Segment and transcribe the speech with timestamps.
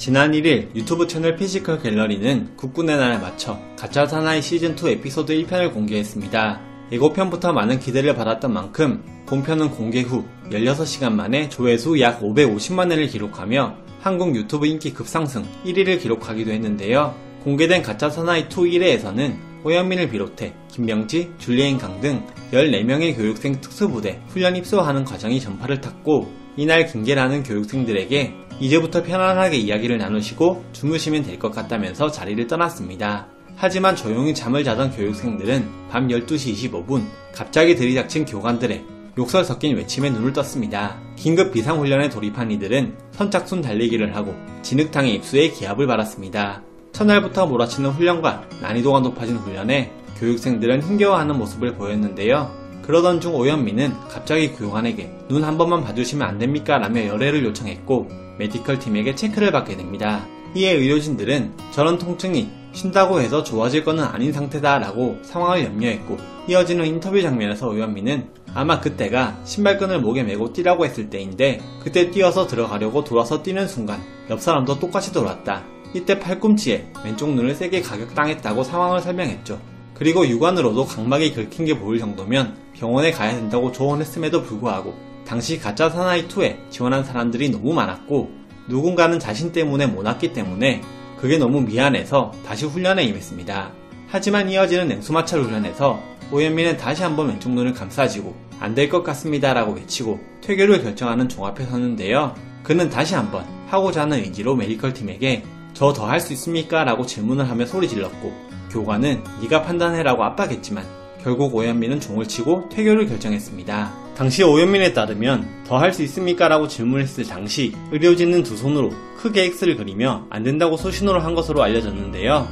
[0.00, 6.60] 지난 1일 유튜브 채널 피지컬 갤러리는 국군의 날에 맞춰 가짜 사나이 시즌2 에피소드 1편을 공개했습니다.
[6.90, 14.34] 예고편부터 많은 기대를 받았던 만큼 본편은 공개 후 16시간 만에 조회수 약 550만회를 기록하며 한국
[14.34, 17.14] 유튜브 인기 급상승 1위를 기록하기도 했는데요.
[17.44, 24.56] 공개된 가짜 사나이 2 1회에서는 오현민을 비롯해 김명지, 줄리엔 강 등 14명의 교육생 특수부대 훈련
[24.56, 32.10] 입소하는 과정이 전파를 탔고 이날 김계라는 교육생들에게 이제부터 편안하게 이야기를 나누시고 주무시면 될 것 같다면서
[32.10, 33.28] 자리를 떠났습니다.
[33.56, 38.84] 하지만 조용히 잠을 자던 교육생들은 밤 12시 25분 갑자기 들이닥친 교관들의
[39.18, 40.98] 욕설 섞인 외침에 눈을 떴습니다.
[41.16, 46.62] 긴급 비상훈련에 돌입한 이들은 선착순 달리기를 하고 진흙탕의 입수에 기합을 받았습니다.
[46.92, 52.50] 첫날부터 몰아치는 훈련과 난이도가 높아진 훈련에 교육생들은 힘겨워하는 모습을 보였는데요.
[52.82, 56.78] 그러던 중 오현민은 갑자기 교관에게 눈 한 번만 봐주시면 안 됩니까?
[56.78, 58.08] 라며 열외를 요청했고
[58.38, 60.26] medical 팀에게 체크를 받게 됩니다.
[60.54, 66.16] 이에 의료진들은 저런 통증이 쉰다고 해서 좋아질 것은 아닌 상태다 라고 상황을 염려했고
[66.48, 73.04] 이어지는 인터뷰 장면에서 오현민은 아마 그때가 신발끈을 목에 매고 뛰라고 했을 때인데 그때 뛰어서 들어가려고
[73.04, 75.62] 돌아서 뛰는 순간 옆 사람도 똑같이 돌았다.
[75.94, 79.69] 이때 팔꿈치에 왼쪽 눈을 세게 가격당했다고 상황을 설명했죠.
[80.00, 84.94] 그리고 육안으로도 각막이 긁힌 게 보일 정도면 병원에 가야 된다고 조언했음에도 불구하고
[85.26, 88.30] 당시 가짜 사나이2에 지원한 사람들이 너무 많았고
[88.66, 90.80] 누군가는 자신 때문에 못 왔기 때문에
[91.20, 93.72] 그게 너무 미안해서 다시 훈련에 임했습니다.
[94.08, 96.00] 하지만 이어지는 냉수마찰 훈련에서
[96.32, 101.44] 오현민은 다시 한번 왼쪽 눈을 감싸지고 안 될 것 같습니다 라고 외치고 퇴교를 결정하는 종
[101.44, 102.34] 앞에 섰는데요.
[102.62, 105.42] 그는 다시 한번 하고자 하는 의지로 메디컬 팀에게
[105.74, 106.84] 저 더 할 수 있습니까?
[106.84, 108.32] 라고 질문을 하며 소리 질렀고
[108.70, 110.84] 교관은 네가 판단해라고 압박했지만
[111.22, 113.92] 결국 오현민은 종을 치고 퇴교를 결정했습니다.
[114.16, 116.48] 당시 오현민에 따르면 더 할 수 있습니까?
[116.48, 122.46] 라고 질문했을 당시 의료진은 두 손으로 크게 X를 그리며 안 된다고 소신호를 한 것으로 알려졌는데요.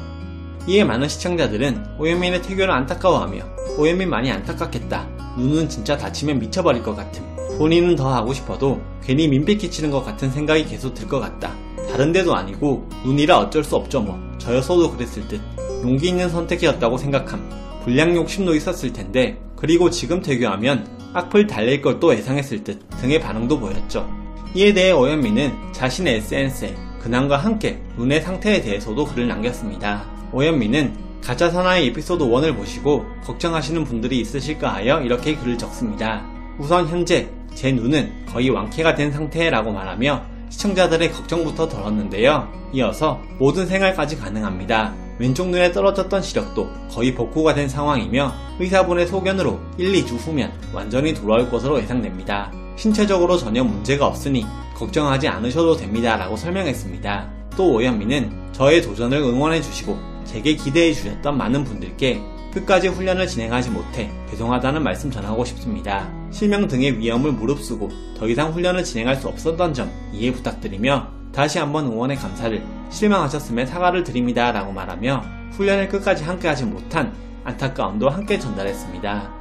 [0.66, 3.42] 이에 많은 시청자들은 오현민의 퇴교를 안타까워하며
[3.78, 5.06] 오현민 많이 안타깝겠다.
[5.38, 7.24] 눈은 진짜 다치면 미쳐버릴 것 같음.
[7.58, 11.52] 본인은 더 하고 싶어도 괜히 민폐 끼치는 것 같은 생각이 계속 들 것 같다.
[11.98, 14.16] 다른 데도 아니고 눈이라 어쩔 수 없죠 뭐.
[14.38, 15.40] 저였어도 그랬을 듯.
[15.82, 17.50] 용기 있는 선택이었다고 생각함.
[17.82, 24.08] 불량 욕심도 있었을 텐데 그리고 지금 퇴교하면 악플 달릴 걸또 예상했을 듯 등의 반응도 보였죠.
[24.54, 30.04] 이에 대해 오현민은 자신의 SNS에 근황과 함께 눈의 상태에 대해서도 글을 남겼습니다.
[30.32, 36.24] 오현민은 가짜 사나이 에피소드 1을 보시고 걱정하시는 분들이 있으실까 하여 이렇게 글을 적습니다.
[36.60, 42.48] 우선 현재 제 눈은 거의 완쾌가 된 상태라고 말하며 시청자들의 걱정부터 덜었는데요.
[42.72, 44.94] 이어서 모든 생활까지 가능합니다.
[45.18, 51.50] 왼쪽 눈에 떨어졌던 시력도 거의 복구가 된 상황이며 의사분의 소견으로 1, 2주 후면 완전히 돌아올
[51.50, 52.52] 것으로 예상됩니다.
[52.76, 56.16] 신체적으로 전혀 문제가 없으니 걱정하지 않으셔도 됩니다.
[56.16, 57.30] 라고 설명했습니다.
[57.56, 62.20] 또 오현미는 저의 도전을 응원해 주시고 제게 기대해 주셨던 많은 분들께
[62.52, 66.17] 끝까지 훈련을 진행하지 못해 죄송하다는 말씀 전하고 싶습니다.
[66.30, 71.86] 실명 등의 위험을 무릅쓰고 더 이상 훈련을 진행할 수 없었던 점 이해 부탁드리며 다시 한번
[71.86, 74.50] 응원의 감사를 실망하셨음에 사과를 드립니다.
[74.52, 77.12] 라고 말하며 훈련을 끝까지 함께하지 못한
[77.44, 79.32] 안타까움도 함께 전달했습니다.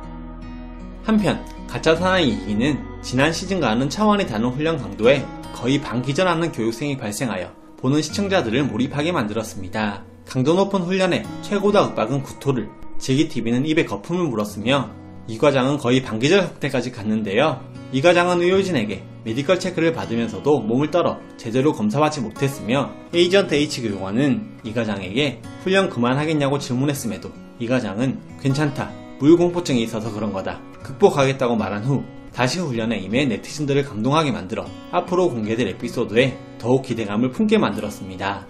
[1.03, 8.02] 한편 가짜 사나이 2기는 지난 시즌과는 차원이 다른 훈련 강도에 거의 반기전하는 교육생이 발생하여 보는
[8.02, 10.04] 시청자들을 몰입하게 만들었습니다.
[10.28, 14.90] 강도 높은 훈련에 최고다 윽박은 구토를 지기TV는 입에 거품을 물었으며
[15.28, 17.62] 이 과장은 거의 반기절 상태까지 갔는데요.
[17.92, 24.74] 이 과장은 의료진에게 medical check를 받으면서도 몸을 떨어 제대로 검사받지 못했으며 에이전트 H 교관은 이
[24.74, 28.92] 과장에게 훈련 그만하겠냐고 질문했음에도 이 과장은 괜찮다.
[29.20, 30.62] 물공포증이 있어서 그런 거다.
[30.84, 37.58] 극복하겠다고 말한 후 다시 훈련에 임해 네티즌들을 감동하게 만들어 앞으로 공개될 에피소드에 더욱 기대감을 품게
[37.58, 38.46] 만들었습니다.